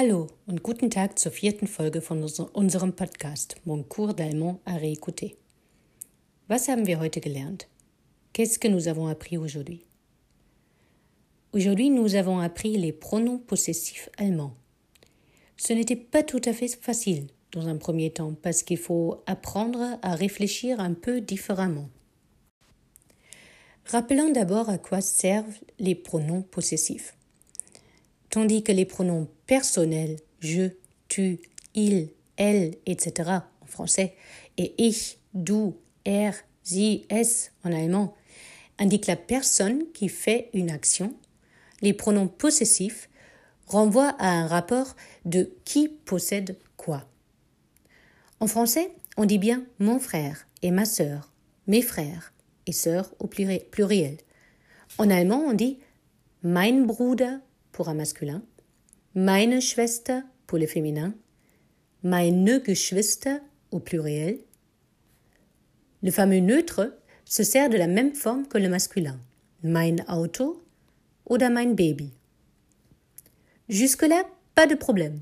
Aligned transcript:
Hallo 0.00 0.28
und 0.46 0.62
guten 0.62 0.90
Tag 0.90 1.18
zur 1.18 1.32
vierten 1.32 1.66
Folge 1.66 2.00
von 2.00 2.22
unserem 2.52 2.92
Podcast 2.92 3.56
Mon 3.64 3.82
cours 3.82 4.14
d'allemand 4.14 4.60
à 4.64 4.76
réécouter. 4.76 5.34
Was 6.46 6.68
haben 6.68 6.86
wir 6.86 7.00
heute 7.00 7.20
gelernt? 7.20 7.66
Qu'est-ce 8.32 8.60
que 8.60 8.68
nous 8.68 8.86
avons 8.86 9.08
appris 9.08 9.38
aujourd'hui? 9.38 9.82
Aujourd'hui, 11.52 11.90
nous 11.90 12.14
avons 12.14 12.38
appris 12.38 12.76
les 12.76 12.92
pronoms 12.92 13.38
possessifs 13.38 14.08
allemands. 14.18 14.54
Ce 15.56 15.72
n'était 15.72 15.96
pas 15.96 16.22
tout 16.22 16.42
à 16.44 16.52
fait 16.52 16.80
facile 16.80 17.26
dans 17.50 17.66
un 17.66 17.76
premier 17.76 18.12
temps 18.12 18.36
parce 18.40 18.62
qu'il 18.62 18.78
faut 18.78 19.24
apprendre 19.26 19.98
à 20.02 20.14
réfléchir 20.14 20.78
un 20.78 20.94
peu 20.94 21.20
différemment. 21.20 21.88
Rappelons 23.84 24.30
d'abord 24.30 24.70
à 24.70 24.78
quoi 24.78 25.00
servent 25.00 25.58
les 25.80 25.96
pronoms 25.96 26.42
possessifs 26.42 27.17
tandis 28.30 28.62
que 28.62 28.72
les 28.72 28.84
pronoms 28.84 29.28
personnels 29.46 30.16
je, 30.40 30.70
tu, 31.08 31.40
il, 31.74 32.10
elle, 32.36 32.76
etc. 32.86 33.30
en 33.60 33.66
français 33.66 34.14
et 34.56 34.74
ich, 34.78 35.18
du, 35.34 35.72
er, 36.04 36.32
sie, 36.62 37.06
es 37.08 37.50
en 37.64 37.72
allemand 37.72 38.14
indiquent 38.78 39.06
la 39.06 39.16
personne 39.16 39.84
qui 39.92 40.08
fait 40.08 40.50
une 40.54 40.70
action, 40.70 41.14
les 41.82 41.92
pronoms 41.92 42.28
possessifs 42.28 43.08
renvoient 43.66 44.14
à 44.18 44.28
un 44.28 44.46
rapport 44.46 44.96
de 45.24 45.52
qui 45.64 45.88
possède 45.88 46.56
quoi. 46.76 47.04
En 48.40 48.46
français, 48.46 48.92
on 49.16 49.24
dit 49.24 49.38
bien 49.38 49.64
mon 49.78 49.98
frère 49.98 50.46
et 50.62 50.70
ma 50.70 50.84
sœur, 50.84 51.32
mes 51.66 51.82
frères 51.82 52.32
et 52.66 52.72
sœurs 52.72 53.12
au 53.18 53.26
pluriel. 53.26 54.16
En 54.96 55.10
allemand, 55.10 55.44
on 55.46 55.52
dit 55.52 55.78
mein 56.42 56.86
Bruder 56.86 57.36
pour 57.72 57.88
un 57.88 57.94
masculin, 57.94 58.42
meine 59.14 59.60
Schwester 59.60 60.20
pour 60.46 60.58
le 60.58 60.66
féminin, 60.66 61.14
meine 62.02 62.60
Geschwister 62.60 63.38
au 63.70 63.80
pluriel. 63.80 64.38
Le 66.02 66.10
fameux 66.10 66.40
neutre 66.40 66.94
se 67.24 67.42
sert 67.42 67.68
de 67.68 67.76
la 67.76 67.86
même 67.86 68.14
forme 68.14 68.46
que 68.46 68.58
le 68.58 68.68
masculin, 68.68 69.18
mein 69.62 70.00
Auto 70.08 70.62
oder 71.26 71.50
mein 71.50 71.74
Baby. 71.74 72.12
Jusque-là, 73.68 74.24
pas 74.54 74.66
de 74.66 74.74
problème, 74.74 75.20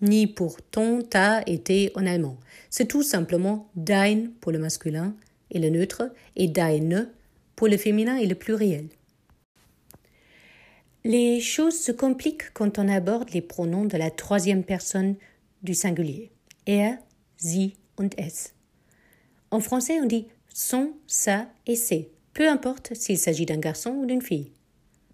ni 0.00 0.26
pour 0.26 0.62
ton, 0.62 1.02
ta 1.02 1.42
et 1.46 1.92
en 1.94 2.06
allemand. 2.06 2.38
C'est 2.70 2.86
tout 2.86 3.02
simplement 3.02 3.70
dein 3.74 4.28
pour 4.40 4.52
le 4.52 4.58
masculin 4.58 5.16
et 5.50 5.58
le 5.58 5.70
neutre 5.70 6.12
et 6.36 6.48
deine 6.48 7.10
pour 7.56 7.68
le 7.68 7.76
féminin 7.76 8.16
et 8.16 8.26
le 8.26 8.34
pluriel. 8.34 8.86
Les 11.08 11.40
choses 11.40 11.80
se 11.80 11.90
compliquent 11.90 12.52
quand 12.52 12.78
on 12.78 12.86
aborde 12.86 13.30
les 13.30 13.40
pronoms 13.40 13.86
de 13.86 13.96
la 13.96 14.10
troisième 14.10 14.62
personne 14.62 15.16
du 15.62 15.72
singulier. 15.72 16.30
Er, 16.66 16.96
sie 17.38 17.76
und 17.96 18.14
es. 18.18 18.52
En 19.50 19.60
français, 19.60 19.98
on 20.02 20.04
dit 20.04 20.26
son, 20.52 20.92
sa 21.06 21.48
et 21.66 21.76
ses, 21.76 22.10
peu 22.34 22.46
importe 22.46 22.92
s'il 22.92 23.16
s'agit 23.16 23.46
d'un 23.46 23.56
garçon 23.56 23.92
ou 23.92 24.04
d'une 24.04 24.20
fille. 24.20 24.52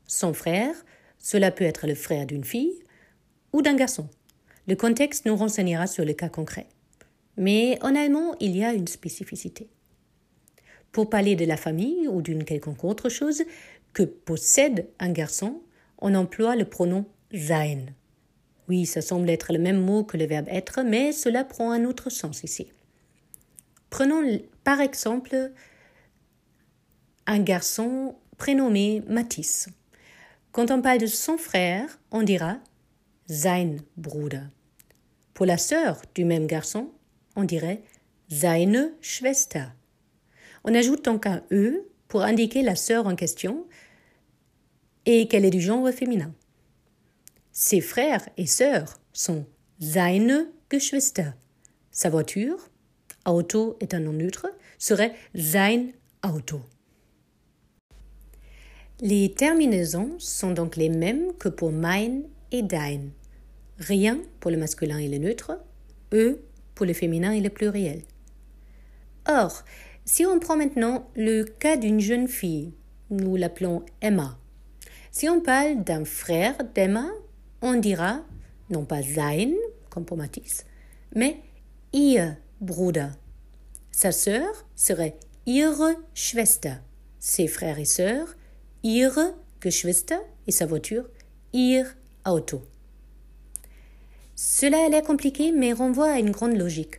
Son 0.09 0.34
frère, 0.34 0.75
cela 1.20 1.53
peut 1.53 1.62
être 1.62 1.87
le 1.87 1.95
frère 1.95 2.27
d'une 2.27 2.42
fille 2.42 2.83
ou 3.53 3.62
d'un 3.62 3.77
garçon. 3.77 4.09
Le 4.67 4.75
contexte 4.75 5.27
nous 5.27 5.37
renseignera 5.37 5.87
sur 5.87 6.05
le 6.05 6.12
cas 6.12 6.28
concret. 6.28 6.67
Mais 7.37 7.78
en 7.83 7.95
allemand, 7.95 8.34
il 8.41 8.56
y 8.56 8.65
a 8.65 8.72
une 8.72 8.89
spécificité. 8.89 9.69
Pour 10.91 11.09
parler 11.09 11.37
de 11.37 11.45
la 11.45 11.56
famille 11.56 12.09
ou 12.09 12.20
d'une 12.20 12.42
quelconque 12.42 12.83
autre 12.83 13.09
chose 13.09 13.45
que 13.92 14.03
possède 14.03 14.89
un 14.98 15.12
garçon, 15.12 15.62
on 16.05 16.14
emploie 16.14 16.55
le 16.55 16.66
pronom 16.66 17.06
sein. 17.33 17.86
Oui, 18.69 18.84
ça 18.84 19.00
semble 19.00 19.30
être 19.30 19.55
le 19.55 19.58
même 19.58 19.80
mot 19.80 20.05
que 20.05 20.19
le 20.19 20.27
verbe 20.27 20.48
être, 20.50 20.83
mais 20.83 21.12
cela 21.12 21.44
prend 21.44 21.72
un 21.72 21.86
autre 21.86 22.10
sens 22.10 22.44
ici. 22.44 22.70
Prenons 23.88 24.22
par 24.65 24.81
exemple 24.81 25.50
un 27.26 27.38
garçon 27.41 28.16
prénommé 28.37 29.03
Matisse. 29.09 29.70
Quand 30.53 30.70
on 30.70 30.82
parle 30.82 30.98
de 30.98 31.06
son 31.06 31.38
frère, 31.38 31.98
on 32.10 32.22
dira 32.22 32.59
sein 33.26 33.76
Bruder. 33.97 34.42
Pour 35.32 35.47
la 35.47 35.56
sœur 35.56 36.03
du 36.15 36.26
même 36.26 36.47
garçon, 36.47 36.91
on 37.34 37.44
dirait 37.44 37.82
seine 38.28 38.92
Schwester. 39.00 39.65
On 40.65 40.75
ajoute 40.75 41.06
donc 41.06 41.25
un 41.25 41.42
E 41.50 41.88
pour 42.09 42.22
indiquer 42.22 42.62
la 42.62 42.76
sœur 42.76 43.06
en 43.06 43.16
question, 43.16 43.66
et 45.06 45.28
qu'elle 45.28 45.44
est 45.44 45.50
du 45.50 45.60
genre 45.60 45.88
féminin? 45.91 46.32
Ses 47.53 47.81
frères 47.81 48.28
et 48.37 48.47
sœurs 48.47 49.00
sont 49.12 49.47
seine 49.81 50.48
Geschwister. 50.70 51.31
Sa 51.91 52.10
voiture, 52.10 52.69
Auto 53.26 53.76
est 53.81 53.94
un 53.94 54.00
nom 54.00 54.12
neutre, 54.12 54.47
serait 54.78 55.15
sein 55.34 55.87
Auto. 56.25 56.60
Les 59.00 59.32
terminaisons 59.32 60.15
sont 60.19 60.53
donc 60.53 60.76
les 60.76 60.88
mêmes 60.88 61.32
que 61.38 61.48
pour 61.48 61.72
mein 61.72 62.22
et 62.53 62.62
dein. 62.62 63.10
Rien 63.78 64.21
pour 64.41 64.50
le 64.50 64.56
masculin 64.56 64.98
et 64.98 65.09
le 65.09 65.19
neutre, 65.19 65.59
e 66.12 66.38
pour 66.75 66.86
le 66.86 66.92
féminin 66.92 67.32
et 67.32 67.41
le 67.41 67.50
pluriel. 67.50 68.03
Or, 69.28 69.65
si 70.04 70.26
on 70.26 70.38
prend 70.38 70.56
maintenant 70.56 71.10
le 71.16 71.44
cas 71.44 71.76
d'une 71.76 72.00
jeune 72.00 72.28
fille, 72.28 72.72
nous 73.10 73.36
l'appelons 73.36 73.84
Emma. 74.00 74.38
Si 75.16 75.28
on 75.28 75.41
parle 75.41 75.84
d'un 75.84 76.04
frère 76.04 76.56
d'Emma, 76.75 77.06
on 77.62 77.75
dira 77.75 78.25
non 78.69 78.84
pas 78.84 79.00
sein, 79.00 79.52
comme 79.88 80.04
pour 80.04 80.16
Matisse, 80.16 80.66
mais 81.14 81.36
ihr 81.92 82.34
Bruder. 82.60 83.10
Sa 83.92 84.10
sœur 84.10 84.66
serait 84.74 85.16
ihre 85.47 85.94
Schwester. 86.14 86.74
Ses 87.20 87.47
frères 87.47 87.78
et 87.78 87.84
sœurs, 87.84 88.34
ihre 88.82 89.36
Geschwister 89.62 90.19
et 90.48 90.50
sa 90.50 90.66
voiture, 90.66 91.08
ihr 91.53 91.86
Auto. 92.26 92.64
Cela 94.34 94.88
l'air 94.88 95.04
compliqué, 95.04 95.53
mais 95.53 95.72
renvoie 95.72 96.10
à 96.10 96.19
une 96.19 96.32
grande 96.32 96.58
logique. 96.58 96.97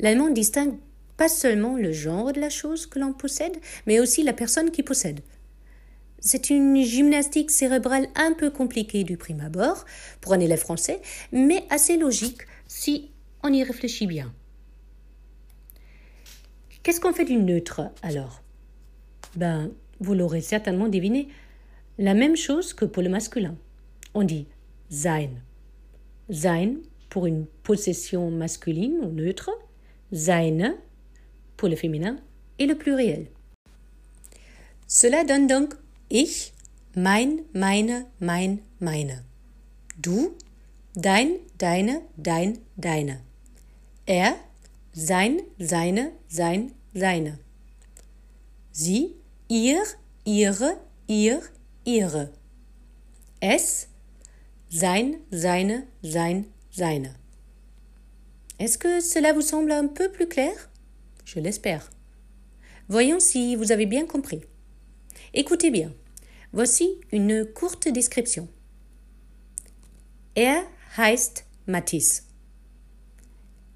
L'allemand 0.00 0.30
distingue 0.30 0.74
pas 1.16 1.28
seulement 1.28 1.76
le 1.76 1.92
genre 1.92 2.32
de 2.32 2.40
la 2.40 2.50
chose 2.50 2.86
que 2.86 2.98
l'on 2.98 3.12
possède, 3.12 3.56
mais 3.86 4.00
aussi 4.00 4.24
la 4.24 4.32
personne 4.32 4.72
qui 4.72 4.82
possède. 4.82 5.20
C'est 6.26 6.48
une 6.48 6.82
gymnastique 6.82 7.50
cérébrale 7.50 8.08
un 8.14 8.32
peu 8.32 8.50
compliquée 8.50 9.04
du 9.04 9.18
prime 9.18 9.40
abord 9.40 9.84
pour 10.22 10.32
un 10.32 10.40
élève 10.40 10.58
français, 10.58 11.02
mais 11.32 11.64
assez 11.68 11.98
logique 11.98 12.40
si 12.66 13.10
on 13.42 13.52
y 13.52 13.62
réfléchit 13.62 14.06
bien. 14.06 14.32
Qu'est-ce 16.82 16.98
qu'on 16.98 17.12
fait 17.12 17.26
du 17.26 17.36
neutre 17.36 17.82
alors? 18.02 18.42
Ben, 19.36 19.70
vous 20.00 20.14
l'aurez 20.14 20.40
certainement 20.40 20.88
deviné, 20.88 21.28
la 21.98 22.14
même 22.14 22.36
chose 22.36 22.72
que 22.72 22.86
pour 22.86 23.02
le 23.02 23.10
masculin. 23.10 23.56
On 24.14 24.22
dit 24.22 24.46
sein. 24.88 25.28
Sein 26.30 26.76
pour 27.10 27.26
une 27.26 27.44
possession 27.62 28.30
masculine 28.30 28.96
ou 29.02 29.12
neutre, 29.12 29.50
seine 30.10 30.74
pour 31.58 31.68
le 31.68 31.76
féminin 31.76 32.16
et 32.58 32.64
le 32.64 32.76
pluriel. 32.76 33.26
Cela 34.86 35.24
donne 35.24 35.46
donc 35.46 35.74
Ich, 36.08 36.52
mein, 36.94 37.42
meine, 37.52 38.06
mein, 38.18 38.60
meine. 38.78 39.24
Du, 39.96 40.36
dein, 40.94 41.38
deine, 41.58 42.02
dein, 42.16 42.58
deine. 42.76 43.20
Er, 44.06 44.36
sein, 44.92 45.40
seine, 45.58 46.12
sein, 46.28 46.72
seine. 46.92 47.38
Sie, 48.70 49.14
ihr, 49.48 49.82
ihre, 50.24 50.78
ihr, 51.06 51.40
ihre. 51.84 52.32
Es, 53.40 53.88
sein, 54.68 55.16
seine, 55.30 55.86
sein, 56.02 56.46
seine. 56.70 57.14
Est-ce 58.58 58.78
que 58.78 59.00
cela 59.00 59.32
vous 59.32 59.42
semble 59.42 59.72
un 59.72 59.88
peu 59.88 60.12
plus 60.12 60.28
clair? 60.28 60.54
Je 61.24 61.40
l'espère. 61.40 61.90
Voyons 62.88 63.20
si 63.20 63.56
vous 63.56 63.72
avez 63.72 63.86
bien 63.86 64.06
compris. 64.06 64.42
Écoutez 65.36 65.72
bien. 65.72 65.92
Voici 66.52 67.00
une 67.10 67.44
courte 67.44 67.88
description. 67.88 68.48
Er 70.36 70.62
heißt 70.96 71.44
Matisse. 71.66 72.22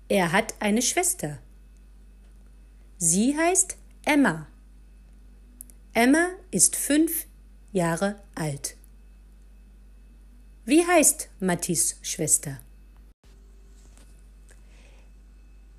Er 0.08 0.30
hat 0.30 0.54
eine 0.60 0.80
Schwester. 0.82 1.40
Sie 2.98 3.36
heißt 3.36 3.76
Emma. 4.04 4.46
Emma 5.94 6.28
ist 6.52 6.76
fünf 6.76 7.26
Jahre 7.72 8.20
alt. 8.36 8.76
Wie 10.64 10.86
heißt 10.86 11.28
Matisse 11.40 11.96
Schwester? 12.02 12.60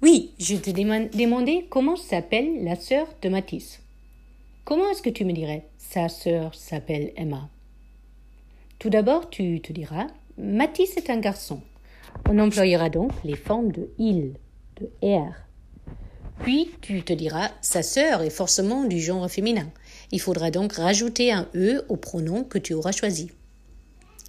Oui, 0.02 0.34
je 0.38 0.58
te 0.58 0.72
demandais 0.72 1.68
comment 1.70 1.96
s'appelle 1.96 2.66
la 2.66 2.76
sœur 2.76 3.08
de 3.22 3.30
Matisse. 3.30 3.80
Comment 4.70 4.92
est-ce 4.92 5.02
que 5.02 5.10
tu 5.10 5.26
me 5.26 5.34
dirais 5.34 5.66
Sa 5.80 6.10
sœur 6.10 6.54
s'appelle 6.54 7.12
Emma? 7.16 7.50
Tout 8.78 8.92
d'abord, 8.92 9.32
tu 9.32 9.60
te 9.62 9.74
diras 9.74 10.06
Mathis 10.38 10.96
est 10.96 11.10
un 11.10 11.18
garçon. 11.18 11.64
On 12.30 12.38
employera 12.38 12.92
donc 12.92 13.12
les 13.24 13.36
formes 13.36 13.72
de 13.72 13.90
il, 13.98 14.36
de 14.80 14.92
er. 15.02 15.32
Puis 16.42 16.70
tu 16.82 17.02
te 17.02 17.14
diras 17.14 17.50
sa 17.62 17.82
sœur 17.82 18.22
est 18.22 18.30
forcément 18.30 18.84
du 18.84 19.02
genre 19.02 19.28
féminin. 19.28 19.72
Il 20.12 20.22
faudra 20.22 20.52
donc 20.52 20.74
rajouter 20.74 21.32
un 21.32 21.48
e 21.56 21.84
au 21.90 21.96
pronom 21.96 22.44
que 22.44 22.60
tu 22.60 22.76
auras 22.76 22.92
choisi. 22.92 23.32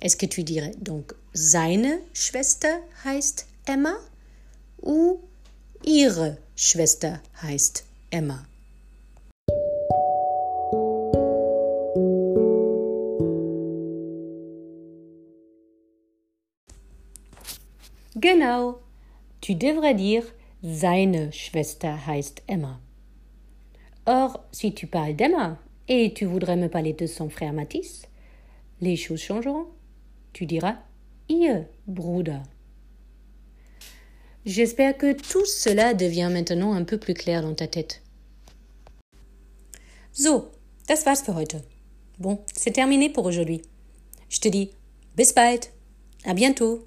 Est-ce 0.00 0.16
que 0.16 0.24
tu 0.24 0.42
dirais 0.42 0.72
donc 0.80 1.12
seine 1.34 2.00
Schwester 2.14 2.76
heißt 3.04 3.46
Emma? 3.66 3.92
Ou 4.82 5.20
ihre 5.84 6.36
Schwester 6.56 7.16
heißt 7.42 7.84
Emma? 8.10 8.42
Genau, 18.20 18.82
tu 19.40 19.54
devrais 19.54 19.94
dire 19.94 20.24
seine 20.62 21.32
Schwester 21.32 21.96
heißt 22.06 22.42
Emma. 22.48 22.78
Or, 24.04 24.44
si 24.52 24.74
tu 24.74 24.86
parles 24.86 25.16
d'Emma 25.16 25.58
et 25.88 26.12
tu 26.12 26.26
voudrais 26.26 26.56
me 26.56 26.68
parler 26.68 26.92
de 26.92 27.06
son 27.06 27.30
frère 27.30 27.54
Mathis, 27.54 28.02
les 28.82 28.96
choses 28.96 29.22
changeront. 29.22 29.68
Tu 30.34 30.44
diras 30.44 30.76
ihr 31.30 31.64
Bruder. 31.86 32.40
J'espère 34.44 34.98
que 34.98 35.12
tout 35.14 35.46
cela 35.46 35.94
devient 35.94 36.28
maintenant 36.30 36.74
un 36.74 36.84
peu 36.84 36.98
plus 36.98 37.14
clair 37.14 37.40
dans 37.40 37.54
ta 37.54 37.68
tête. 37.68 38.02
So, 40.12 40.50
das 40.88 41.06
war's 41.06 41.22
für 41.22 41.34
heute. 41.34 41.62
Bon, 42.18 42.38
c'est 42.54 42.72
terminé 42.72 43.08
pour 43.08 43.24
aujourd'hui. 43.24 43.62
Je 44.28 44.40
te 44.40 44.48
dis 44.48 44.70
bis 45.16 45.32
bald, 45.32 45.64
à 46.26 46.34
bientôt 46.34 46.86